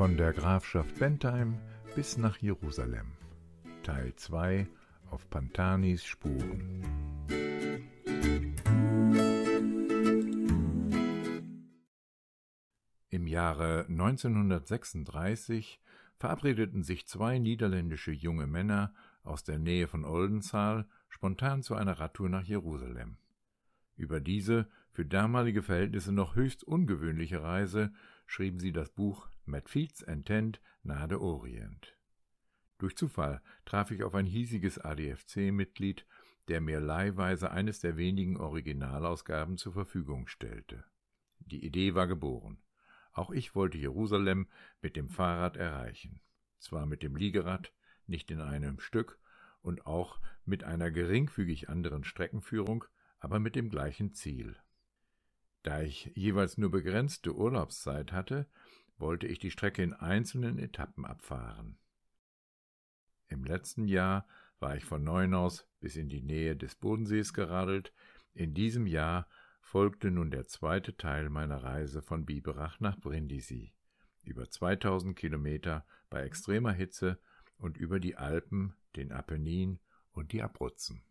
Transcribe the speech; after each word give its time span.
Von 0.00 0.16
der 0.16 0.32
Grafschaft 0.32 0.98
Bentheim 0.98 1.58
bis 1.94 2.16
nach 2.16 2.38
Jerusalem. 2.38 3.12
Teil 3.82 4.14
2 4.16 4.66
auf 5.10 5.28
Pantanis 5.28 6.06
Spuren. 6.06 6.82
Im 13.10 13.26
Jahre 13.26 13.84
1936 13.90 15.82
verabredeten 16.16 16.82
sich 16.82 17.06
zwei 17.06 17.38
niederländische 17.38 18.12
junge 18.12 18.46
Männer 18.46 18.94
aus 19.22 19.44
der 19.44 19.58
Nähe 19.58 19.86
von 19.86 20.06
Oldenzaal 20.06 20.88
spontan 21.10 21.62
zu 21.62 21.74
einer 21.74 22.00
Radtour 22.00 22.30
nach 22.30 22.44
Jerusalem. 22.44 23.18
Über 23.96 24.20
diese 24.20 24.66
für 24.92 25.04
damalige 25.04 25.62
Verhältnisse 25.62 26.12
noch 26.12 26.34
höchst 26.34 26.64
ungewöhnliche 26.64 27.42
Reise 27.42 27.92
schrieben 28.26 28.60
sie 28.60 28.72
das 28.72 28.90
Buch 28.90 29.28
Intent 30.06 30.60
nahe 30.82 31.08
der 31.08 31.20
Orient. 31.20 31.96
Durch 32.78 32.96
Zufall 32.96 33.42
traf 33.64 33.90
ich 33.90 34.02
auf 34.02 34.14
ein 34.14 34.26
hiesiges 34.26 34.78
ADFC-Mitglied, 34.78 36.06
der 36.48 36.60
mir 36.60 36.80
leihweise 36.80 37.50
eines 37.50 37.80
der 37.80 37.96
wenigen 37.96 38.36
Originalausgaben 38.36 39.56
zur 39.56 39.72
Verfügung 39.72 40.26
stellte. 40.26 40.84
Die 41.38 41.64
Idee 41.64 41.94
war 41.94 42.06
geboren. 42.06 42.58
Auch 43.12 43.30
ich 43.30 43.54
wollte 43.54 43.78
Jerusalem 43.78 44.48
mit 44.80 44.96
dem 44.96 45.08
Fahrrad 45.08 45.56
erreichen. 45.56 46.20
Zwar 46.58 46.86
mit 46.86 47.02
dem 47.02 47.16
Liegerad, 47.16 47.72
nicht 48.06 48.30
in 48.30 48.40
einem 48.40 48.80
Stück 48.80 49.18
und 49.62 49.86
auch 49.86 50.20
mit 50.44 50.64
einer 50.64 50.90
geringfügig 50.90 51.68
anderen 51.68 52.04
Streckenführung, 52.04 52.84
aber 53.18 53.40
mit 53.40 53.56
dem 53.56 53.68
gleichen 53.68 54.12
Ziel. 54.12 54.56
Da 55.62 55.82
ich 55.82 56.10
jeweils 56.14 56.56
nur 56.56 56.70
begrenzte 56.70 57.34
Urlaubszeit 57.34 58.12
hatte, 58.12 58.46
wollte 58.96 59.26
ich 59.26 59.38
die 59.38 59.50
Strecke 59.50 59.82
in 59.82 59.92
einzelnen 59.92 60.58
Etappen 60.58 61.04
abfahren. 61.04 61.78
Im 63.28 63.44
letzten 63.44 63.86
Jahr 63.86 64.26
war 64.58 64.76
ich 64.76 64.84
von 64.84 65.04
Neunaus 65.04 65.66
bis 65.80 65.96
in 65.96 66.08
die 66.08 66.22
Nähe 66.22 66.56
des 66.56 66.74
Bodensees 66.74 67.32
geradelt, 67.32 67.92
in 68.34 68.54
diesem 68.54 68.86
Jahr 68.86 69.28
folgte 69.60 70.10
nun 70.10 70.30
der 70.30 70.46
zweite 70.46 70.96
Teil 70.96 71.30
meiner 71.30 71.62
Reise 71.62 72.02
von 72.02 72.26
Biberach 72.26 72.80
nach 72.80 72.98
Brindisi, 72.98 73.72
über 74.22 74.48
2000 74.48 75.16
Kilometer 75.16 75.86
bei 76.08 76.22
extremer 76.22 76.72
Hitze 76.72 77.20
und 77.56 77.76
über 77.76 78.00
die 78.00 78.16
Alpen, 78.16 78.74
den 78.96 79.12
Apennin 79.12 79.78
und 80.12 80.32
die 80.32 80.42
Abruzzen. 80.42 81.02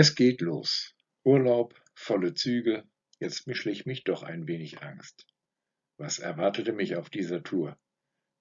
Es 0.00 0.14
geht 0.14 0.42
los. 0.42 0.94
Urlaub, 1.24 1.74
volle 1.92 2.32
Züge, 2.32 2.84
jetzt 3.18 3.52
schlich 3.56 3.84
mich 3.84 4.04
doch 4.04 4.22
ein 4.22 4.46
wenig 4.46 4.80
Angst. 4.80 5.26
Was 5.96 6.20
erwartete 6.20 6.72
mich 6.72 6.94
auf 6.94 7.10
dieser 7.10 7.42
Tour? 7.42 7.76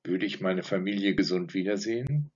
Würde 0.04 0.28
ich 0.28 0.40
meine 0.40 0.62
Familie 0.62 1.16
gesund 1.16 1.56
wiedersehen? 1.56 2.32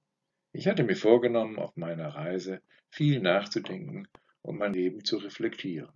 Ich 0.54 0.66
hatte 0.66 0.84
mir 0.84 0.96
vorgenommen, 0.96 1.60
auf 1.60 1.76
meiner 1.76 2.08
Reise 2.08 2.64
viel 2.90 3.20
nachzudenken 3.20 4.08
und 4.42 4.58
mein 4.58 4.74
Leben 4.74 5.06
zu 5.06 5.18
reflektieren. 5.18 5.94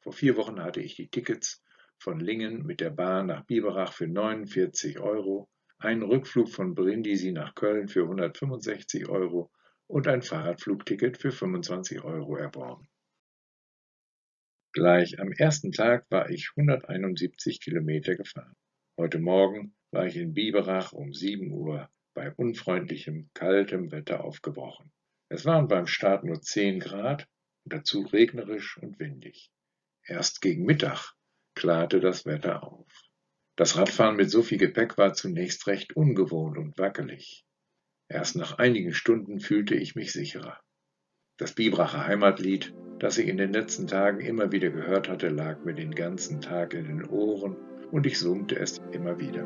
Vor 0.00 0.12
vier 0.12 0.36
Wochen 0.36 0.62
hatte 0.62 0.82
ich 0.82 0.94
die 0.94 1.08
Tickets 1.08 1.64
von 1.98 2.20
Lingen 2.20 2.66
mit 2.66 2.82
der 2.82 2.90
Bahn 2.90 3.28
nach 3.28 3.46
Biberach 3.46 3.94
für 3.94 4.08
49 4.08 4.98
Euro, 4.98 5.48
einen 5.78 6.02
Rückflug 6.02 6.50
von 6.50 6.74
Brindisi 6.74 7.32
nach 7.32 7.54
Köln 7.54 7.88
für 7.88 8.02
165 8.02 9.08
Euro 9.08 9.50
und 9.88 10.06
ein 10.06 10.22
Fahrradflugticket 10.22 11.16
für 11.18 11.32
25 11.32 12.04
Euro 12.04 12.36
erworben. 12.36 12.88
Gleich 14.72 15.18
am 15.18 15.32
ersten 15.32 15.72
Tag 15.72 16.06
war 16.10 16.30
ich 16.30 16.52
171 16.54 17.60
Kilometer 17.60 18.14
gefahren. 18.14 18.54
Heute 18.98 19.18
Morgen 19.18 19.74
war 19.90 20.06
ich 20.06 20.16
in 20.16 20.34
Biberach 20.34 20.92
um 20.92 21.12
7 21.12 21.50
Uhr 21.50 21.88
bei 22.14 22.30
unfreundlichem, 22.32 23.30
kaltem 23.32 23.90
Wetter 23.90 24.22
aufgebrochen. 24.22 24.92
Es 25.30 25.46
waren 25.46 25.68
beim 25.68 25.86
Start 25.86 26.24
nur 26.24 26.40
10 26.40 26.80
Grad 26.80 27.26
und 27.64 27.72
dazu 27.72 28.02
regnerisch 28.02 28.76
und 28.78 28.98
windig. 28.98 29.50
Erst 30.04 30.42
gegen 30.42 30.64
Mittag 30.64 31.14
klarte 31.54 32.00
das 32.00 32.26
Wetter 32.26 32.62
auf. 32.62 32.90
Das 33.56 33.76
Radfahren 33.76 34.16
mit 34.16 34.30
so 34.30 34.42
viel 34.42 34.58
Gepäck 34.58 34.98
war 34.98 35.14
zunächst 35.14 35.66
recht 35.66 35.96
ungewohnt 35.96 36.58
und 36.58 36.78
wackelig. 36.78 37.44
Erst 38.10 38.36
nach 38.36 38.56
einigen 38.56 38.94
Stunden 38.94 39.38
fühlte 39.38 39.74
ich 39.74 39.94
mich 39.94 40.12
sicherer. 40.12 40.58
Das 41.36 41.52
Bibracher 41.52 42.06
Heimatlied, 42.06 42.74
das 42.98 43.18
ich 43.18 43.28
in 43.28 43.36
den 43.36 43.52
letzten 43.52 43.86
Tagen 43.86 44.20
immer 44.20 44.50
wieder 44.50 44.70
gehört 44.70 45.10
hatte, 45.10 45.28
lag 45.28 45.62
mir 45.64 45.74
den 45.74 45.94
ganzen 45.94 46.40
Tag 46.40 46.72
in 46.72 46.86
den 46.86 47.04
Ohren 47.04 47.56
und 47.90 48.06
ich 48.06 48.18
summte 48.18 48.58
es 48.58 48.78
immer 48.92 49.20
wieder. 49.20 49.44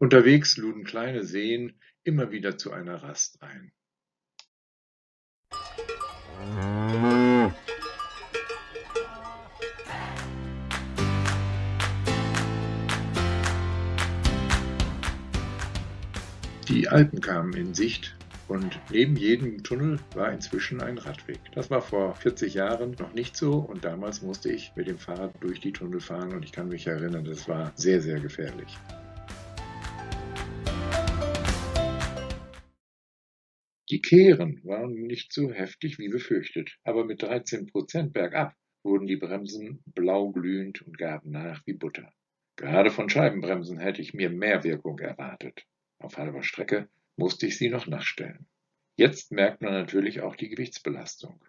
Unterwegs 0.00 0.56
luden 0.56 0.84
kleine 0.84 1.22
Seen 1.22 1.80
immer 2.02 2.32
wieder 2.32 2.58
zu 2.58 2.72
einer 2.72 3.02
Rast 3.02 3.40
ein. 3.40 3.72
Die 16.68 16.86
Alpen 16.86 17.22
kamen 17.22 17.54
in 17.54 17.72
Sicht 17.72 18.14
und 18.46 18.78
neben 18.90 19.16
jedem 19.16 19.62
Tunnel 19.62 19.98
war 20.14 20.30
inzwischen 20.30 20.82
ein 20.82 20.98
Radweg. 20.98 21.40
Das 21.54 21.70
war 21.70 21.80
vor 21.80 22.14
40 22.14 22.52
Jahren 22.52 22.94
noch 22.98 23.14
nicht 23.14 23.38
so 23.38 23.54
und 23.54 23.86
damals 23.86 24.20
musste 24.20 24.52
ich 24.52 24.72
mit 24.76 24.86
dem 24.86 24.98
Fahrrad 24.98 25.32
durch 25.40 25.60
die 25.60 25.72
Tunnel 25.72 26.00
fahren 26.00 26.34
und 26.34 26.44
ich 26.44 26.52
kann 26.52 26.68
mich 26.68 26.86
erinnern, 26.86 27.24
das 27.24 27.48
war 27.48 27.72
sehr, 27.74 28.02
sehr 28.02 28.20
gefährlich. 28.20 28.76
Die 33.88 34.02
Kehren 34.02 34.60
waren 34.64 34.92
nicht 34.92 35.32
so 35.32 35.50
heftig 35.50 35.98
wie 35.98 36.10
befürchtet, 36.10 36.76
aber 36.84 37.06
mit 37.06 37.22
13 37.22 37.68
Prozent 37.68 38.12
bergab 38.12 38.54
wurden 38.82 39.06
die 39.06 39.16
Bremsen 39.16 39.82
blauglühend 39.86 40.82
und 40.82 40.98
gaben 40.98 41.30
nach 41.30 41.62
wie 41.64 41.72
Butter. 41.72 42.12
Gerade 42.56 42.90
von 42.90 43.08
Scheibenbremsen 43.08 43.78
hätte 43.78 44.02
ich 44.02 44.12
mir 44.12 44.28
mehr 44.28 44.64
Wirkung 44.64 44.98
erwartet. 44.98 45.64
Auf 45.98 46.16
halber 46.16 46.42
Strecke 46.42 46.88
musste 47.16 47.46
ich 47.46 47.58
sie 47.58 47.68
noch 47.68 47.86
nachstellen. 47.86 48.46
Jetzt 48.96 49.32
merkt 49.32 49.62
man 49.62 49.72
natürlich 49.72 50.20
auch 50.20 50.36
die 50.36 50.48
Gewichtsbelastung. 50.48 51.40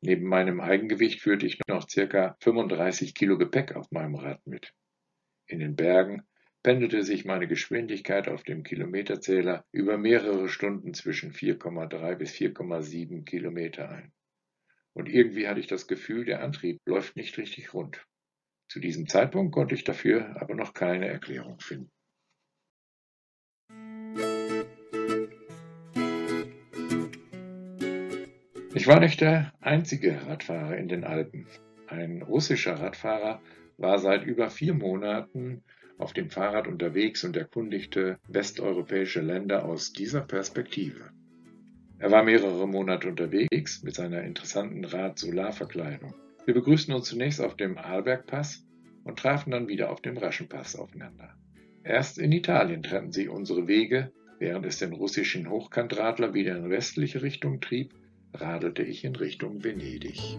Neben 0.00 0.26
meinem 0.26 0.60
Eigengewicht 0.60 1.20
führte 1.20 1.46
ich 1.46 1.60
noch 1.68 1.88
circa 1.88 2.36
35 2.40 3.14
Kilo 3.14 3.38
Gepäck 3.38 3.76
auf 3.76 3.90
meinem 3.92 4.16
Rad 4.16 4.44
mit. 4.46 4.74
In 5.46 5.60
den 5.60 5.76
Bergen 5.76 6.22
pendelte 6.62 7.02
sich 7.02 7.24
meine 7.24 7.46
Geschwindigkeit 7.46 8.28
auf 8.28 8.42
dem 8.42 8.62
Kilometerzähler 8.62 9.64
über 9.72 9.98
mehrere 9.98 10.48
Stunden 10.48 10.94
zwischen 10.94 11.32
4,3 11.32 12.16
bis 12.16 12.32
4,7 12.32 13.24
Kilometer 13.24 13.88
ein. 13.88 14.12
Und 14.92 15.08
irgendwie 15.08 15.48
hatte 15.48 15.60
ich 15.60 15.66
das 15.66 15.86
Gefühl, 15.86 16.24
der 16.24 16.42
Antrieb 16.42 16.80
läuft 16.84 17.16
nicht 17.16 17.38
richtig 17.38 17.72
rund. 17.74 18.04
Zu 18.68 18.80
diesem 18.80 19.06
Zeitpunkt 19.06 19.52
konnte 19.52 19.74
ich 19.74 19.84
dafür 19.84 20.40
aber 20.40 20.54
noch 20.54 20.74
keine 20.74 21.08
Erklärung 21.08 21.60
finden. 21.60 21.90
Ich 28.82 28.88
war 28.88 28.98
nicht 28.98 29.20
der 29.20 29.52
einzige 29.60 30.26
Radfahrer 30.26 30.76
in 30.76 30.88
den 30.88 31.04
Alpen. 31.04 31.46
Ein 31.86 32.20
russischer 32.20 32.80
Radfahrer 32.80 33.40
war 33.78 34.00
seit 34.00 34.24
über 34.24 34.50
vier 34.50 34.74
Monaten 34.74 35.62
auf 35.98 36.12
dem 36.12 36.30
Fahrrad 36.30 36.66
unterwegs 36.66 37.22
und 37.22 37.36
erkundigte 37.36 38.18
westeuropäische 38.26 39.20
Länder 39.20 39.64
aus 39.66 39.92
dieser 39.92 40.22
Perspektive. 40.22 41.10
Er 42.00 42.10
war 42.10 42.24
mehrere 42.24 42.66
Monate 42.66 43.06
unterwegs 43.06 43.84
mit 43.84 43.94
seiner 43.94 44.22
interessanten 44.22 44.84
Rad-Solarverkleidung. 44.84 46.16
Wir 46.44 46.54
begrüßten 46.54 46.92
uns 46.92 47.06
zunächst 47.06 47.40
auf 47.40 47.56
dem 47.56 47.78
Arlbergpass 47.78 48.66
und 49.04 49.16
trafen 49.16 49.52
dann 49.52 49.68
wieder 49.68 49.92
auf 49.92 50.00
dem 50.00 50.16
Raschenpass 50.16 50.74
aufeinander. 50.74 51.36
Erst 51.84 52.18
in 52.18 52.32
Italien 52.32 52.82
trennten 52.82 53.12
sich 53.12 53.28
unsere 53.28 53.68
Wege, 53.68 54.10
während 54.40 54.66
es 54.66 54.80
den 54.80 54.92
russischen 54.92 55.48
Hochkantradler 55.48 56.34
wieder 56.34 56.56
in 56.56 56.68
westliche 56.68 57.22
Richtung 57.22 57.60
trieb 57.60 57.94
radelte 58.34 58.82
ich 58.82 59.04
in 59.04 59.16
Richtung 59.16 59.62
Venedig. 59.62 60.38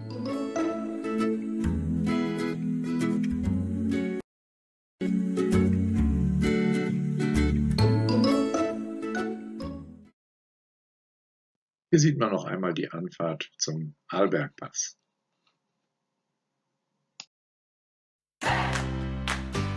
Hier 11.90 12.00
sieht 12.00 12.18
man 12.18 12.32
noch 12.32 12.44
einmal 12.44 12.74
die 12.74 12.90
Anfahrt 12.90 13.52
zum 13.56 13.94
Arlbergpass. 14.08 14.98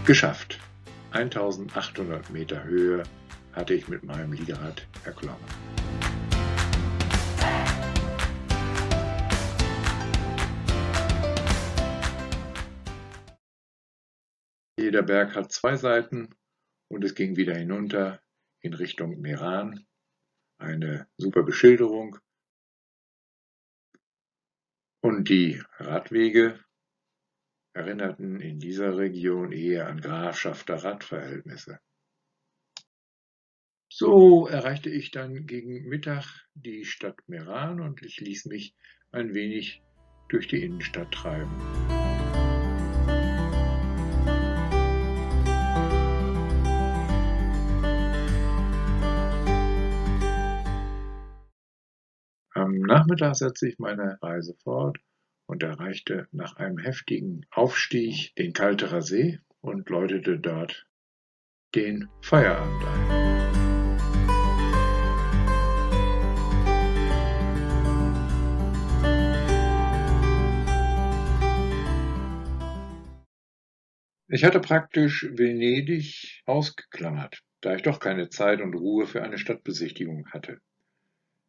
Geschafft! 0.05 0.59
1800 1.11 2.29
Meter 2.31 2.63
Höhe 2.63 3.03
hatte 3.53 3.73
ich 3.73 3.87
mit 3.87 4.03
meinem 4.03 4.33
Liegerad 4.33 4.87
erklommen. 5.05 5.37
Jeder 14.87 15.03
Berg 15.03 15.35
hat 15.35 15.51
zwei 15.51 15.75
Seiten 15.75 16.33
und 16.87 17.03
es 17.03 17.13
ging 17.13 17.35
wieder 17.35 17.53
hinunter 17.53 18.23
in 18.61 18.73
Richtung 18.73 19.19
Meran. 19.19 19.85
Eine 20.59 21.09
super 21.17 21.43
Beschilderung. 21.43 22.17
Und 25.01 25.27
die 25.27 25.61
Radwege 25.75 26.63
erinnerten 27.73 28.39
in 28.39 28.59
dieser 28.59 28.95
Region 28.97 29.51
eher 29.51 29.89
an 29.89 29.99
Grafschafter-Radverhältnisse. 29.99 31.81
So 33.91 34.47
erreichte 34.47 34.89
ich 34.89 35.11
dann 35.11 35.47
gegen 35.47 35.89
Mittag 35.89 36.47
die 36.53 36.85
Stadt 36.85 37.27
Meran 37.27 37.81
und 37.81 38.03
ich 38.03 38.21
ließ 38.21 38.45
mich 38.45 38.73
ein 39.11 39.33
wenig 39.33 39.83
durch 40.29 40.47
die 40.47 40.63
Innenstadt 40.63 41.11
treiben. 41.11 41.96
Nachmittag 52.87 53.35
setzte 53.35 53.67
ich 53.67 53.79
meine 53.79 54.17
Reise 54.21 54.55
fort 54.63 54.97
und 55.45 55.61
erreichte 55.61 56.29
nach 56.31 56.55
einem 56.55 56.77
heftigen 56.77 57.45
Aufstieg 57.51 58.33
den 58.35 58.53
Kalterer 58.53 59.01
See 59.01 59.41
und 59.59 59.89
läutete 59.89 60.39
dort 60.39 60.87
den 61.75 62.07
Feierabend 62.21 62.85
ein. 62.85 63.27
Ich 74.29 74.45
hatte 74.45 74.61
praktisch 74.61 75.27
Venedig 75.33 76.41
ausgeklammert, 76.45 77.41
da 77.59 77.75
ich 77.75 77.81
doch 77.81 77.99
keine 77.99 78.29
Zeit 78.29 78.61
und 78.61 78.75
Ruhe 78.75 79.07
für 79.07 79.23
eine 79.23 79.37
Stadtbesichtigung 79.37 80.29
hatte. 80.31 80.61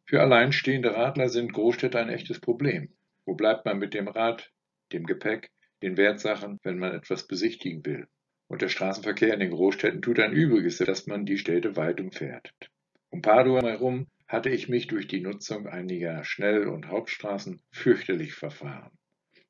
Für 0.09 0.21
alleinstehende 0.21 0.95
Radler 0.95 1.29
sind 1.29 1.53
Großstädte 1.53 1.99
ein 1.99 2.09
echtes 2.09 2.39
Problem. 2.39 2.89
Wo 3.25 3.35
bleibt 3.35 3.65
man 3.65 3.77
mit 3.77 3.93
dem 3.93 4.07
Rad, 4.07 4.51
dem 4.91 5.05
Gepäck, 5.05 5.51
den 5.83 5.97
Wertsachen, 5.97 6.57
wenn 6.63 6.79
man 6.79 6.95
etwas 6.95 7.27
besichtigen 7.27 7.85
will? 7.85 8.07
Und 8.47 8.63
der 8.63 8.69
Straßenverkehr 8.69 9.35
in 9.35 9.39
den 9.39 9.51
Großstädten 9.51 10.01
tut 10.01 10.19
ein 10.19 10.33
Übriges, 10.33 10.79
dass 10.79 11.05
man 11.05 11.27
die 11.27 11.37
Städte 11.37 11.75
weit 11.75 12.01
umfährt. 12.01 12.51
Um 13.11 13.21
Padua 13.21 13.61
herum 13.61 14.07
hatte 14.27 14.49
ich 14.49 14.67
mich 14.67 14.87
durch 14.87 15.05
die 15.05 15.21
Nutzung 15.21 15.67
einiger 15.67 16.23
Schnell- 16.23 16.69
und 16.69 16.87
Hauptstraßen 16.87 17.61
fürchterlich 17.71 18.33
verfahren. 18.33 18.97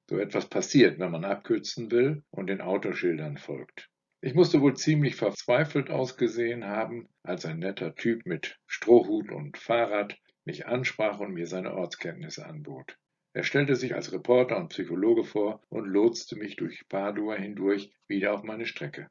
So 0.09 0.17
etwas 0.17 0.49
passiert, 0.49 0.99
wenn 0.99 1.11
man 1.11 1.23
abkürzen 1.23 1.89
will 1.89 2.23
und 2.31 2.47
den 2.47 2.59
Autoschildern 2.59 3.37
folgt. 3.37 3.89
Ich 4.19 4.33
musste 4.33 4.59
wohl 4.59 4.75
ziemlich 4.75 5.15
verzweifelt 5.15 5.89
ausgesehen 5.89 6.65
haben, 6.65 7.07
als 7.23 7.45
ein 7.45 7.59
netter 7.59 7.95
Typ 7.95 8.25
mit 8.25 8.59
Strohhut 8.67 9.31
und 9.31 9.57
Fahrrad 9.57 10.17
mich 10.49 10.65
ansprach 10.65 11.19
und 11.19 11.31
mir 11.31 11.45
seine 11.45 11.75
Ortskenntnisse 11.75 12.43
anbot. 12.43 12.97
Er 13.33 13.43
stellte 13.43 13.75
sich 13.75 13.93
als 13.93 14.11
Reporter 14.11 14.57
und 14.57 14.69
Psychologe 14.69 15.23
vor 15.23 15.61
und 15.69 15.85
lotste 15.85 16.35
mich 16.35 16.55
durch 16.55 16.87
Padua 16.89 17.35
hindurch 17.35 17.91
wieder 18.07 18.33
auf 18.33 18.41
meine 18.41 18.65
Strecke. 18.65 19.07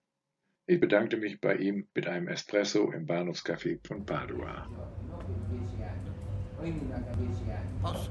Ich 0.67 0.81
bedankte 0.81 1.17
mich 1.17 1.40
bei 1.40 1.55
ihm 1.55 1.87
mit 1.94 2.08
einem 2.08 2.26
Espresso 2.26 2.90
im 2.90 3.06
Bahnhofscafé 3.06 3.79
von 3.87 4.05
Padua. 4.05 4.67
Posso? 7.81 8.11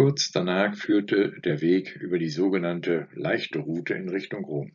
Kurz 0.00 0.30
danach 0.30 0.76
führte 0.76 1.40
der 1.40 1.60
Weg 1.60 1.96
über 1.96 2.20
die 2.20 2.28
sogenannte 2.28 3.08
Leichte 3.14 3.58
Route 3.58 3.94
in 3.94 4.08
Richtung 4.08 4.44
Rom. 4.44 4.70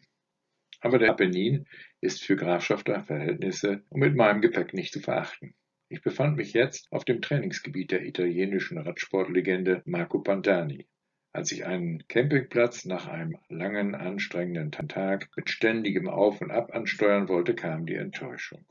Aber 0.81 0.99
der 0.99 1.11
Apennin 1.11 1.65
ist 2.01 2.21
für 2.21 2.35
Grafschafter 2.35 3.05
Verhältnisse 3.05 3.85
und 3.87 4.01
mit 4.01 4.17
meinem 4.17 4.41
Gepäck 4.41 4.73
nicht 4.73 4.91
zu 4.91 4.99
verachten. 4.99 5.55
Ich 5.87 6.01
befand 6.01 6.35
mich 6.35 6.51
jetzt 6.51 6.91
auf 6.91 7.05
dem 7.05 7.21
Trainingsgebiet 7.21 7.91
der 7.91 8.03
italienischen 8.03 8.77
Radsportlegende 8.77 9.81
Marco 9.85 10.19
Pantani. 10.19 10.89
Als 11.31 11.53
ich 11.53 11.65
einen 11.65 12.05
Campingplatz 12.09 12.83
nach 12.83 13.07
einem 13.07 13.37
langen, 13.47 13.95
anstrengenden 13.95 14.89
Tag 14.89 15.29
mit 15.37 15.49
ständigem 15.49 16.09
Auf 16.09 16.41
und 16.41 16.51
Ab 16.51 16.75
ansteuern 16.75 17.29
wollte, 17.29 17.55
kam 17.55 17.85
die 17.85 17.95
Enttäuschung. 17.95 18.65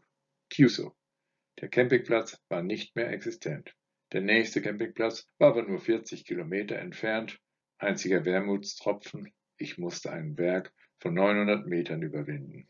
Chiuso. 0.52 0.94
Der 1.62 1.70
Campingplatz 1.70 2.38
war 2.50 2.62
nicht 2.62 2.94
mehr 2.94 3.10
existent. 3.10 3.75
Der 4.12 4.20
nächste 4.20 4.61
Campingplatz 4.61 5.26
war 5.38 5.53
aber 5.53 5.62
nur 5.62 5.81
40 5.81 6.26
Kilometer 6.26 6.79
entfernt. 6.79 7.41
Einziger 7.79 8.26
Wermutstropfen, 8.26 9.32
ich 9.56 9.79
musste 9.79 10.12
einen 10.12 10.35
Berg 10.35 10.73
von 10.99 11.14
900 11.14 11.67
Metern 11.67 12.03
überwinden. 12.03 12.69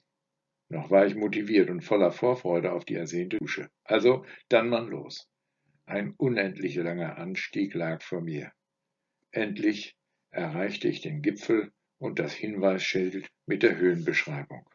Noch 0.68 0.90
war 0.90 1.04
ich 1.04 1.16
motiviert 1.16 1.68
und 1.68 1.82
voller 1.82 2.12
Vorfreude 2.12 2.72
auf 2.72 2.84
die 2.84 2.94
ersehnte 2.94 3.38
Dusche. 3.38 3.68
Also 3.82 4.24
dann 4.48 4.68
man 4.68 4.88
los. 4.88 5.28
Ein 5.84 6.14
unendlich 6.16 6.76
langer 6.76 7.18
Anstieg 7.18 7.74
lag 7.74 8.02
vor 8.02 8.20
mir. 8.20 8.52
Endlich 9.32 9.96
erreichte 10.30 10.86
ich 10.86 11.00
den 11.00 11.22
Gipfel 11.22 11.72
und 11.98 12.20
das 12.20 12.32
Hinweisschild 12.32 13.28
mit 13.46 13.64
der 13.64 13.76
Höhenbeschreibung. 13.76 14.68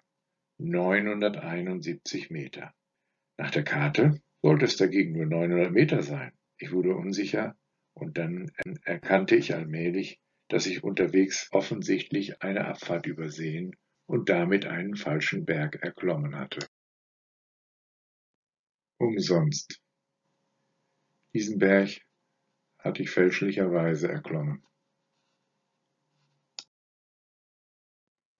971 0.57 2.29
Meter. 2.29 2.73
Nach 3.37 3.51
der 3.51 3.63
Karte 3.63 4.19
sollte 4.41 4.65
es 4.65 4.75
dagegen 4.75 5.13
nur 5.13 5.25
900 5.25 5.71
Meter 5.71 6.03
sein. 6.03 6.36
Ich 6.59 6.71
wurde 6.71 6.95
unsicher 6.95 7.55
und 7.93 8.17
dann 8.17 8.51
erkannte 8.83 9.35
ich 9.35 9.53
allmählich, 9.53 10.19
dass 10.49 10.65
ich 10.65 10.83
unterwegs 10.83 11.49
offensichtlich 11.51 12.41
eine 12.41 12.65
Abfahrt 12.65 13.05
übersehen 13.05 13.75
und 14.07 14.29
damit 14.29 14.65
einen 14.65 14.95
falschen 14.95 15.45
Berg 15.45 15.75
erklommen 15.83 16.35
hatte. 16.35 16.65
Umsonst. 18.99 19.81
Diesen 21.33 21.59
Berg 21.59 22.01
hatte 22.79 23.03
ich 23.03 23.11
fälschlicherweise 23.11 24.07
erklommen. 24.07 24.63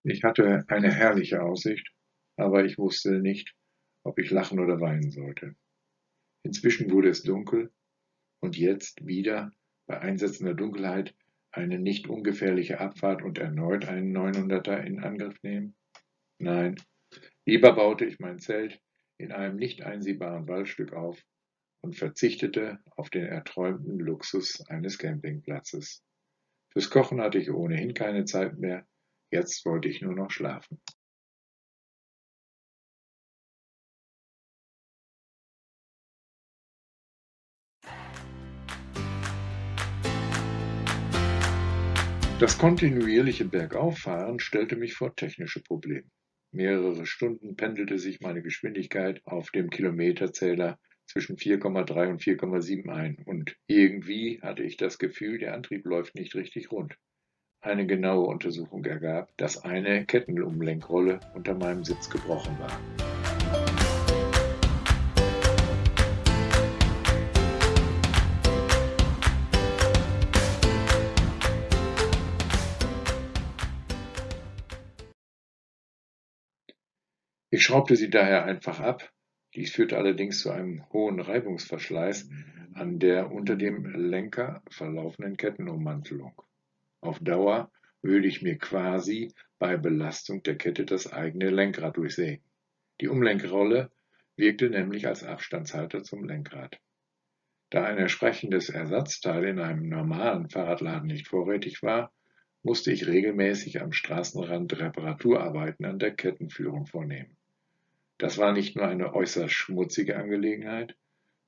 Ich 0.04 0.24
hatte 0.24 0.64
eine 0.70 0.92
herrliche 0.92 1.44
Aussicht, 1.44 1.92
aber 2.38 2.66
ich 2.66 2.78
wusste 2.78 3.20
nicht, 3.20 3.54
ob 4.04 4.18
ich 4.20 4.32
lachen 4.32 4.60
oder 4.60 4.80
weinen 4.80 5.12
sollte. 5.12 5.56
Inzwischen 6.44 6.90
wurde 6.90 7.10
es 7.10 7.24
dunkel 7.24 7.72
und 8.40 8.58
jetzt 8.58 9.06
wieder 9.06 9.52
bei 9.88 10.00
einsetzender 10.00 10.54
Dunkelheit 10.54 11.16
eine 11.52 11.80
nicht 11.80 12.08
ungefährliche 12.08 12.80
Abfahrt 12.80 13.24
und 13.24 13.38
erneut 13.38 13.86
einen 13.86 14.16
900er 14.16 14.84
in 14.84 15.00
Angriff 15.00 15.42
nehmen? 15.44 15.76
Nein, 16.40 16.76
lieber 17.46 17.74
baute 17.74 18.06
ich 18.06 18.20
mein 18.20 18.40
Zelt 18.40 18.80
in 19.18 19.32
einem 19.32 19.56
nicht 19.56 19.84
einsehbaren 19.84 20.48
Waldstück 20.48 20.94
auf 20.94 21.20
und 21.82 21.96
verzichtete 21.96 22.80
auf 22.96 23.10
den 23.10 23.26
erträumten 23.26 24.00
Luxus 24.00 24.64
eines 24.68 24.98
Campingplatzes. 24.98 26.04
Fürs 26.72 26.90
Kochen 26.90 27.22
hatte 27.22 27.40
ich 27.40 27.50
ohnehin 27.50 27.94
keine 27.94 28.26
Zeit 28.26 28.58
mehr, 28.58 28.86
jetzt 29.32 29.66
wollte 29.66 29.88
ich 29.88 30.02
nur 30.02 30.14
noch 30.14 30.30
schlafen. 30.30 30.80
Das 42.40 42.60
kontinuierliche 42.60 43.46
Bergauffahren 43.46 44.40
stellte 44.40 44.76
mich 44.76 44.94
vor 44.94 45.16
technische 45.16 45.60
Probleme. 45.60 46.08
Mehrere 46.52 47.08
Stunden 47.08 47.56
pendelte 47.56 47.98
sich 47.98 48.22
meine 48.22 48.44
Geschwindigkeit 48.44 49.22
auf 49.26 49.50
dem 49.50 49.72
Kilometerzähler 49.72 50.78
zwischen 51.08 51.38
4,3 51.38 52.10
und 52.12 52.22
4,7 52.22 52.90
ein 52.90 53.18
und 53.26 53.56
irgendwie 53.66 54.40
hatte 54.44 54.62
ich 54.62 54.78
das 54.78 55.00
Gefühl, 55.00 55.40
der 55.40 55.56
Antrieb 55.56 55.88
läuft 55.88 56.14
nicht 56.14 56.36
richtig 56.36 56.72
rund. 56.72 56.96
Eine 57.60 57.88
genaue 57.88 58.28
Untersuchung 58.28 58.86
ergab, 58.86 59.36
dass 59.38 59.64
eine 59.64 60.06
Kettenumlenkrolle 60.06 61.20
unter 61.34 61.56
meinem 61.56 61.84
Sitz 61.84 62.08
gebrochen 62.08 62.56
war. 62.60 63.07
Ich 77.58 77.64
schraubte 77.64 77.96
sie 77.96 78.12
daher 78.12 78.46
einfach 78.46 78.80
ab, 78.80 79.12
dies 79.56 79.72
führte 79.72 79.98
allerdings 79.98 80.42
zu 80.42 80.52
einem 80.52 80.86
hohen 80.94 81.20
Reibungsverschleiß 81.20 82.30
an 82.76 83.00
der 83.00 83.32
unter 83.32 83.56
dem 83.56 83.84
Lenker 83.96 84.62
verlaufenden 84.70 85.38
Kettenummantelung. 85.38 86.40
Auf 87.02 87.18
Dauer 87.18 87.72
würde 88.04 88.28
ich 88.28 88.44
mir 88.44 88.60
quasi 88.60 89.34
bei 89.58 89.76
Belastung 89.76 90.44
der 90.44 90.56
Kette 90.56 90.86
das 90.86 91.12
eigene 91.12 91.50
Lenkrad 91.50 91.98
durchsägen. 91.98 92.46
Die 93.02 93.08
Umlenkrolle 93.08 93.90
wirkte 94.36 94.70
nämlich 94.70 95.08
als 95.08 95.24
Abstandshalter 95.24 96.04
zum 96.04 96.26
Lenkrad. 96.26 96.80
Da 97.72 97.86
ein 97.86 97.98
entsprechendes 97.98 98.70
Ersatzteil 98.70 99.46
in 99.46 99.60
einem 99.60 99.90
normalen 99.90 100.48
Fahrradladen 100.48 101.08
nicht 101.08 101.28
vorrätig 101.28 101.82
war, 101.82 102.14
musste 102.62 102.92
ich 102.92 103.08
regelmäßig 103.08 103.82
am 103.82 103.94
Straßenrand 103.94 104.78
Reparaturarbeiten 104.78 105.88
an 105.88 105.98
der 105.98 106.12
Kettenführung 106.12 106.86
vornehmen. 106.86 107.37
Das 108.18 108.38
war 108.38 108.54
nicht 108.54 108.76
nur 108.76 108.88
eine 108.88 109.14
äußerst 109.14 109.54
schmutzige 109.54 110.18
Angelegenheit, 110.18 110.96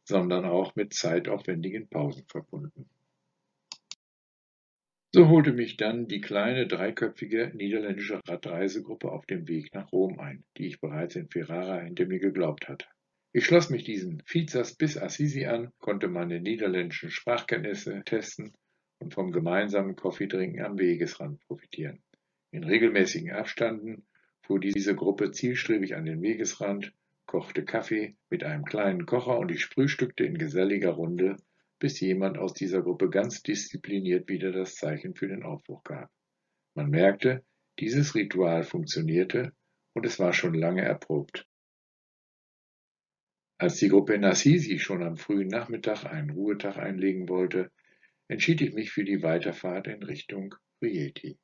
sondern 0.03 0.45
auch 0.45 0.75
mit 0.75 0.93
zeitaufwendigen 0.93 1.87
Pausen 1.87 2.25
verbunden. 2.27 2.89
So 5.11 5.27
holte 5.27 5.53
mich 5.53 5.75
dann 5.75 6.07
die 6.07 6.21
kleine 6.21 6.67
dreiköpfige 6.67 7.51
niederländische 7.55 8.19
Radreisegruppe 8.27 9.11
auf 9.11 9.25
dem 9.25 9.47
Weg 9.47 9.73
nach 9.73 9.91
Rom 9.91 10.19
ein, 10.19 10.43
die 10.57 10.67
ich 10.67 10.79
bereits 10.79 11.15
in 11.15 11.29
Ferrara 11.29 11.79
hinter 11.79 12.05
mir 12.05 12.19
geglaubt 12.19 12.67
hatte. 12.67 12.85
Ich 13.31 13.45
schloss 13.45 13.71
mich 13.71 13.83
diesen 13.83 14.21
Vizas 14.27 14.75
bis 14.75 14.97
Assisi 14.97 15.45
an, 15.45 15.71
konnte 15.79 16.07
meine 16.07 16.39
niederländischen 16.39 17.09
Sprachkenntnisse 17.09 18.03
testen 18.05 18.53
und 18.99 19.15
vom 19.15 19.31
gemeinsamen 19.31 19.95
Kaffeetrinken 19.95 20.63
am 20.63 20.77
Wegesrand 20.77 21.39
profitieren. 21.47 22.03
In 22.51 22.63
regelmäßigen 22.63 23.31
Abständen 23.31 24.07
fuhr 24.49 24.59
diese 24.59 24.95
Gruppe 24.95 25.29
zielstrebig 25.29 25.95
an 25.95 26.05
den 26.05 26.23
Wegesrand, 26.23 26.91
kochte 27.27 27.63
Kaffee 27.63 28.15
mit 28.31 28.43
einem 28.43 28.65
kleinen 28.65 29.05
Kocher 29.05 29.37
und 29.37 29.51
ich 29.51 29.67
frühstückte 29.67 30.23
in 30.23 30.39
geselliger 30.39 30.89
Runde, 30.89 31.35
bis 31.77 31.99
jemand 31.99 32.39
aus 32.39 32.55
dieser 32.55 32.81
Gruppe 32.81 33.11
ganz 33.11 33.43
diszipliniert 33.43 34.27
wieder 34.27 34.51
das 34.51 34.73
Zeichen 34.73 35.13
für 35.13 35.27
den 35.27 35.43
Aufbruch 35.43 35.83
gab. 35.83 36.09
Man 36.73 36.89
merkte, 36.89 37.45
dieses 37.77 38.15
Ritual 38.15 38.63
funktionierte 38.63 39.53
und 39.93 40.07
es 40.07 40.17
war 40.17 40.33
schon 40.33 40.55
lange 40.55 40.81
erprobt. 40.81 41.45
Als 43.59 43.75
die 43.77 43.89
Gruppe 43.89 44.15
in 44.15 44.25
Assisi 44.25 44.79
schon 44.79 45.03
am 45.03 45.17
frühen 45.17 45.49
Nachmittag 45.49 46.05
einen 46.05 46.31
Ruhetag 46.31 46.77
einlegen 46.77 47.29
wollte, 47.29 47.71
entschied 48.27 48.61
ich 48.61 48.73
mich 48.73 48.89
für 48.89 49.03
die 49.03 49.21
Weiterfahrt 49.21 49.85
in 49.85 50.01
Richtung 50.01 50.55
Rieti. 50.81 51.37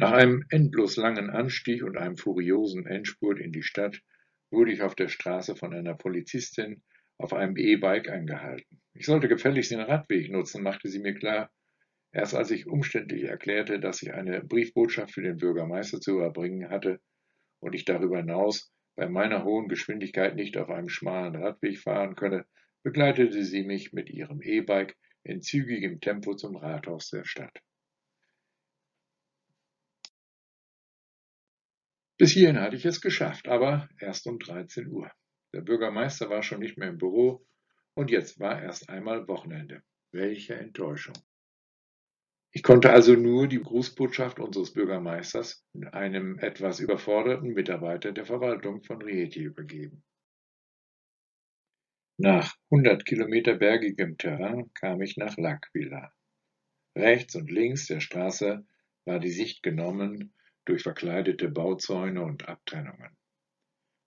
Nach 0.00 0.12
einem 0.12 0.46
endlos 0.48 0.96
langen 0.96 1.28
Anstieg 1.28 1.82
und 1.82 1.98
einem 1.98 2.16
furiosen 2.16 2.86
Endspurt 2.86 3.38
in 3.38 3.52
die 3.52 3.62
Stadt 3.62 4.00
wurde 4.50 4.72
ich 4.72 4.80
auf 4.80 4.94
der 4.94 5.08
Straße 5.08 5.56
von 5.56 5.74
einer 5.74 5.92
Polizistin 5.92 6.82
auf 7.18 7.34
einem 7.34 7.58
E-Bike 7.58 8.08
angehalten. 8.08 8.80
Ich 8.94 9.04
sollte 9.04 9.28
gefälligst 9.28 9.72
den 9.72 9.80
Radweg 9.80 10.30
nutzen, 10.30 10.62
machte 10.62 10.88
sie 10.88 11.00
mir 11.00 11.12
klar. 11.12 11.52
Erst 12.12 12.34
als 12.34 12.50
ich 12.50 12.66
umständlich 12.66 13.24
erklärte, 13.24 13.78
dass 13.78 14.00
ich 14.00 14.14
eine 14.14 14.42
Briefbotschaft 14.42 15.12
für 15.12 15.20
den 15.20 15.36
Bürgermeister 15.36 16.00
zu 16.00 16.12
überbringen 16.12 16.70
hatte 16.70 16.98
und 17.58 17.74
ich 17.74 17.84
darüber 17.84 18.16
hinaus 18.16 18.72
bei 18.96 19.06
meiner 19.06 19.44
hohen 19.44 19.68
Geschwindigkeit 19.68 20.34
nicht 20.34 20.56
auf 20.56 20.70
einem 20.70 20.88
schmalen 20.88 21.36
Radweg 21.36 21.78
fahren 21.78 22.16
könne, 22.16 22.46
begleitete 22.82 23.44
sie 23.44 23.64
mich 23.64 23.92
mit 23.92 24.08
ihrem 24.08 24.40
E-Bike 24.40 24.96
in 25.24 25.42
zügigem 25.42 26.00
Tempo 26.00 26.34
zum 26.36 26.56
Rathaus 26.56 27.10
der 27.10 27.24
Stadt. 27.24 27.60
Bis 32.20 32.32
hierhin 32.32 32.60
hatte 32.60 32.76
ich 32.76 32.84
es 32.84 33.00
geschafft, 33.00 33.48
aber 33.48 33.88
erst 33.98 34.26
um 34.26 34.38
13 34.38 34.88
Uhr. 34.88 35.10
Der 35.54 35.62
Bürgermeister 35.62 36.28
war 36.28 36.42
schon 36.42 36.60
nicht 36.60 36.76
mehr 36.76 36.90
im 36.90 36.98
Büro 36.98 37.46
und 37.94 38.10
jetzt 38.10 38.38
war 38.38 38.60
erst 38.60 38.90
einmal 38.90 39.26
Wochenende. 39.26 39.82
Welche 40.12 40.54
Enttäuschung. 40.54 41.14
Ich 42.52 42.62
konnte 42.62 42.90
also 42.90 43.14
nur 43.14 43.48
die 43.48 43.62
Grußbotschaft 43.62 44.38
unseres 44.38 44.74
Bürgermeisters 44.74 45.64
einem 45.92 46.38
etwas 46.40 46.78
überforderten 46.78 47.54
Mitarbeiter 47.54 48.12
der 48.12 48.26
Verwaltung 48.26 48.82
von 48.82 49.00
Rieti 49.00 49.42
übergeben. 49.42 50.04
Nach 52.18 52.54
100 52.70 53.06
Kilometer 53.06 53.54
bergigem 53.54 54.18
Terrain 54.18 54.70
kam 54.74 55.00
ich 55.00 55.16
nach 55.16 55.38
L'Aquila. 55.38 56.10
Rechts 56.94 57.34
und 57.34 57.50
links 57.50 57.86
der 57.86 58.00
Straße 58.00 58.66
war 59.06 59.20
die 59.20 59.30
Sicht 59.30 59.62
genommen 59.62 60.34
durch 60.64 60.82
verkleidete 60.82 61.48
Bauzäune 61.48 62.22
und 62.22 62.48
Abtrennungen. 62.48 63.16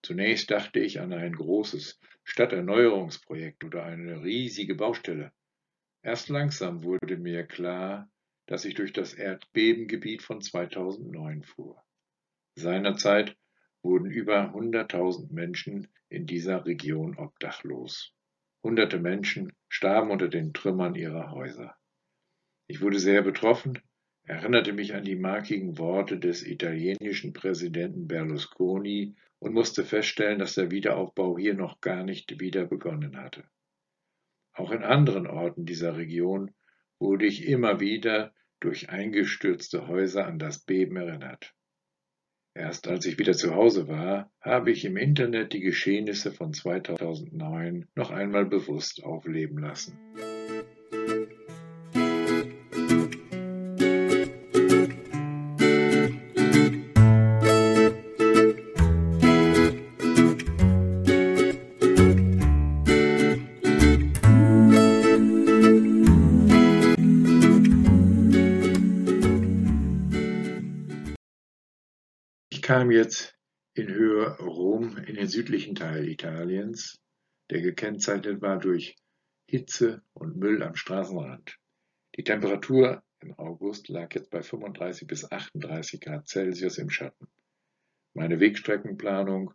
Zunächst 0.02 0.50
dachte 0.50 0.80
ich 0.80 1.00
an 1.00 1.12
ein 1.12 1.34
großes 1.34 1.98
Stadterneuerungsprojekt 2.24 3.64
oder 3.64 3.84
eine 3.84 4.22
riesige 4.22 4.74
Baustelle. 4.74 5.32
Erst 6.02 6.28
langsam 6.28 6.82
wurde 6.82 7.16
mir 7.16 7.44
klar, 7.46 8.10
dass 8.46 8.64
ich 8.66 8.74
durch 8.74 8.92
das 8.92 9.14
Erdbebengebiet 9.14 10.22
von 10.22 10.42
2009 10.42 11.42
fuhr. 11.44 11.82
Seinerzeit 12.56 13.36
wurden 13.82 14.10
über 14.10 14.54
100.000 14.54 15.32
Menschen 15.32 15.88
in 16.08 16.26
dieser 16.26 16.66
Region 16.66 17.16
obdachlos. 17.16 18.14
Hunderte 18.62 18.98
Menschen 18.98 19.52
starben 19.68 20.10
unter 20.10 20.28
den 20.28 20.52
Trümmern 20.52 20.94
ihrer 20.94 21.30
Häuser. 21.30 21.76
Ich 22.66 22.80
wurde 22.80 22.98
sehr 22.98 23.22
betroffen 23.22 23.82
erinnerte 24.24 24.72
mich 24.72 24.94
an 24.94 25.04
die 25.04 25.16
markigen 25.16 25.78
Worte 25.78 26.18
des 26.18 26.46
italienischen 26.46 27.32
Präsidenten 27.32 28.08
Berlusconi 28.08 29.14
und 29.38 29.52
musste 29.52 29.84
feststellen, 29.84 30.38
dass 30.38 30.54
der 30.54 30.70
Wiederaufbau 30.70 31.38
hier 31.38 31.54
noch 31.54 31.80
gar 31.80 32.02
nicht 32.02 32.40
wieder 32.40 32.64
begonnen 32.64 33.18
hatte. 33.18 33.44
Auch 34.54 34.70
in 34.70 34.82
anderen 34.82 35.26
Orten 35.26 35.66
dieser 35.66 35.96
Region 35.96 36.52
wurde 36.98 37.26
ich 37.26 37.46
immer 37.46 37.80
wieder 37.80 38.32
durch 38.60 38.88
eingestürzte 38.88 39.88
Häuser 39.88 40.26
an 40.26 40.38
das 40.38 40.60
Beben 40.60 40.96
erinnert. 40.96 41.54
Erst 42.54 42.86
als 42.86 43.04
ich 43.04 43.18
wieder 43.18 43.32
zu 43.34 43.54
Hause 43.54 43.88
war, 43.88 44.32
habe 44.40 44.70
ich 44.70 44.84
im 44.84 44.96
Internet 44.96 45.52
die 45.52 45.60
Geschehnisse 45.60 46.30
von 46.30 46.54
2009 46.54 47.88
noch 47.96 48.10
einmal 48.12 48.46
bewusst 48.46 49.02
aufleben 49.02 49.58
lassen. 49.58 49.98
Kam 72.62 72.90
jetzt 72.90 73.38
in 73.74 73.88
Höhe 73.88 74.36
Rom 74.38 74.96
in 74.98 75.16
den 75.16 75.28
südlichen 75.28 75.74
Teil 75.74 76.08
Italiens, 76.08 77.00
der 77.50 77.60
gekennzeichnet 77.60 78.40
war 78.40 78.58
durch 78.58 78.96
Hitze 79.46 80.02
und 80.12 80.36
Müll 80.36 80.62
am 80.62 80.76
Straßenrand. 80.76 81.58
Die 82.16 82.24
Temperatur 82.24 83.02
im 83.20 83.32
August 83.38 83.88
lag 83.88 84.14
jetzt 84.14 84.30
bei 84.30 84.42
35 84.42 85.08
bis 85.08 85.30
38 85.30 86.00
Grad 86.00 86.28
Celsius 86.28 86.78
im 86.78 86.90
Schatten. 86.90 87.26
Meine 88.12 88.38
Wegstreckenplanung 88.38 89.52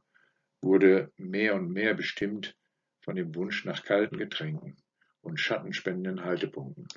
wurde 0.61 1.11
mehr 1.15 1.55
und 1.55 1.71
mehr 1.71 1.93
bestimmt 1.93 2.57
von 3.01 3.15
dem 3.15 3.33
Wunsch 3.35 3.63
nach 3.65 3.83
kalten 3.83 4.17
Getränken 4.17 4.75
und 5.21 5.39
schattenspendenden 5.39 6.25
Haltepunkten. 6.25 6.87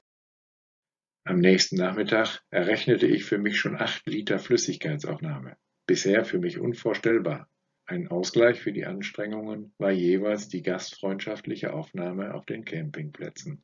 Am 1.25 1.39
nächsten 1.39 1.77
Nachmittag 1.77 2.43
errechnete 2.51 3.07
ich 3.07 3.25
für 3.25 3.39
mich 3.39 3.61
schon 3.61 3.77
acht 3.77 4.05
Liter 4.07 4.41
Flüssigkeitsaufnahme. 4.41 5.57
Bisher 5.87 6.25
für 6.25 6.39
mich 6.39 6.59
unvorstellbar. 6.59 7.49
Ein 7.87 8.09
Ausgleich 8.09 8.61
für 8.61 8.73
die 8.73 8.87
Anstrengungen 8.87 9.75
war 9.79 9.91
jeweils 9.91 10.49
die 10.49 10.63
gastfreundschaftliche 10.63 11.73
Aufnahme 11.73 12.35
auf 12.35 12.47
den 12.47 12.65
Campingplätzen. 12.65 13.61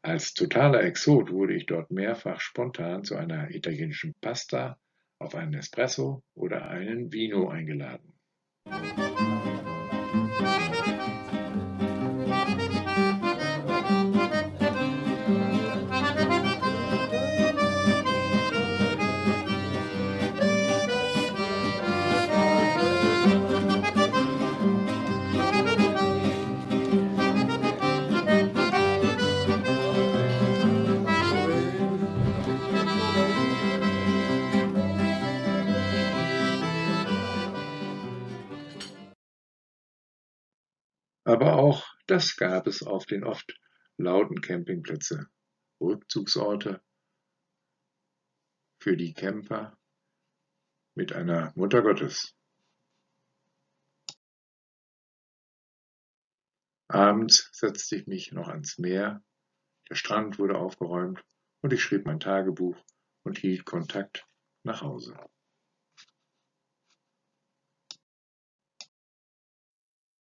Als 0.00 0.32
totaler 0.32 0.82
Exot 0.82 1.30
wurde 1.30 1.54
ich 1.54 1.66
dort 1.66 1.90
mehrfach 1.90 2.40
spontan 2.40 3.04
zu 3.04 3.16
einer 3.16 3.50
italienischen 3.50 4.14
Pasta, 4.20 4.78
auf 5.18 5.34
einen 5.34 5.54
Espresso 5.54 6.22
oder 6.34 6.68
einen 6.68 7.12
Vino 7.12 7.48
eingeladen. 7.48 8.14
Aber 41.28 41.58
auch 41.58 41.86
das 42.06 42.38
gab 42.38 42.66
es 42.66 42.82
auf 42.82 43.04
den 43.04 43.22
oft 43.22 43.60
lauten 43.98 44.40
Campingplätze, 44.40 45.28
Rückzugsorte 45.78 46.80
für 48.80 48.96
die 48.96 49.12
Camper 49.12 49.76
mit 50.94 51.12
einer 51.12 51.52
Mutter 51.54 51.82
Gottes. 51.82 52.34
Abends 56.88 57.50
setzte 57.52 57.96
ich 57.96 58.06
mich 58.06 58.32
noch 58.32 58.48
ans 58.48 58.78
Meer, 58.78 59.22
der 59.90 59.96
Strand 59.96 60.38
wurde 60.38 60.56
aufgeräumt 60.56 61.22
und 61.60 61.74
ich 61.74 61.82
schrieb 61.82 62.06
mein 62.06 62.20
Tagebuch 62.20 62.82
und 63.22 63.36
hielt 63.36 63.66
Kontakt 63.66 64.26
nach 64.62 64.80
Hause. 64.80 65.14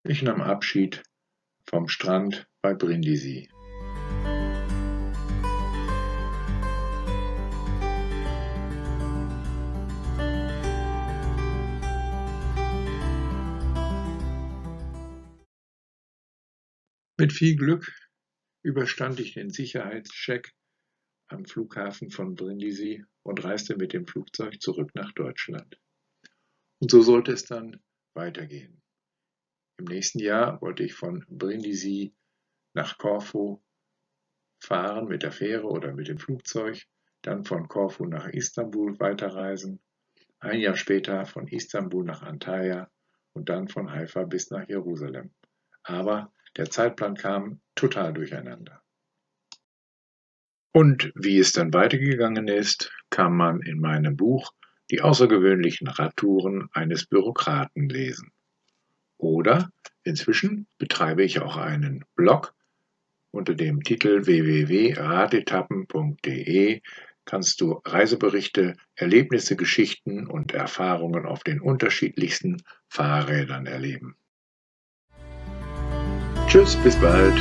Ich 0.10 0.22
nahm 0.22 0.40
Abschied 0.40 1.04
vom 1.66 1.90
Strand 1.90 2.48
bei 2.62 2.74
Brindisi. 2.74 3.50
Mit 17.18 17.34
viel 17.34 17.58
Glück 17.58 17.92
überstand 18.64 19.20
ich 19.20 19.34
den 19.34 19.50
Sicherheitscheck 19.50 20.54
am 21.28 21.44
Flughafen 21.44 22.12
von 22.12 22.36
Brindisi 22.36 23.04
und 23.24 23.44
reiste 23.44 23.76
mit 23.76 23.92
dem 23.92 24.08
Flugzeug 24.08 24.62
zurück 24.62 24.92
nach 24.96 25.12
Deutschland. 25.12 25.82
Und 26.80 26.92
so 26.92 27.02
sollte 27.02 27.34
es 27.34 27.44
dann 27.44 27.84
weitergehen. 28.14 28.82
Im 29.78 29.86
nächsten 29.86 30.20
Jahr 30.20 30.62
wollte 30.62 30.84
ich 30.84 30.94
von 30.94 31.24
Brindisi 31.30 32.14
nach 32.74 32.98
Korfu 32.98 33.62
fahren 34.60 35.08
mit 35.08 35.24
der 35.24 35.32
Fähre 35.32 35.68
oder 35.68 35.94
mit 35.94 36.08
dem 36.08 36.18
Flugzeug, 36.18 36.84
dann 37.22 37.46
von 37.46 37.68
Korfu 37.68 38.06
nach 38.06 38.28
Istanbul 38.28 39.00
weiterreisen, 39.00 39.80
ein 40.40 40.60
Jahr 40.60 40.76
später 40.76 41.26
von 41.26 41.48
Istanbul 41.48 42.04
nach 42.06 42.22
Antalya 42.22 42.90
und 43.34 43.50
dann 43.50 43.68
von 43.68 43.92
Haifa 43.92 44.24
bis 44.24 44.50
nach 44.50 44.68
Jerusalem. 44.68 45.32
Aber 45.84 46.34
der 46.56 46.70
Zeitplan 46.70 47.16
kam 47.16 47.62
total 47.76 48.14
durcheinander. 48.14 48.82
Und 50.74 51.12
wie 51.16 51.40
es 51.40 51.54
dann 51.54 51.74
weitergegangen 51.74 52.48
ist, 52.48 52.92
kann 53.10 53.36
man 53.36 53.62
in 53.62 53.80
meinem 53.80 54.16
Buch 54.16 54.54
Die 54.90 55.02
außergewöhnlichen 55.02 55.88
Radtouren 55.88 56.70
eines 56.72 57.08
Bürokraten 57.08 57.90
lesen. 57.90 58.32
Oder 59.18 59.70
inzwischen 60.04 60.68
betreibe 60.78 61.24
ich 61.24 61.42
auch 61.42 61.58
einen 61.58 62.06
Blog 62.16 62.54
unter 63.32 63.56
dem 63.56 63.84
Titel 63.84 64.26
www.radetappen.de 64.26 66.82
kannst 67.26 67.62
du 67.62 67.82
Reiseberichte, 67.86 68.76
Erlebnisse, 68.96 69.56
Geschichten 69.56 70.28
und 70.28 70.54
Erfahrungen 70.54 71.26
auf 71.26 71.44
den 71.44 71.62
unterschiedlichsten 71.62 72.64
Fahrrädern 72.88 73.68
erleben. 73.68 74.16
Tschüss, 76.48 76.76
bis 76.78 76.96
bald. 76.96 77.38